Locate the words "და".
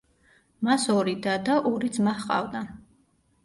1.27-1.37, 1.51-1.59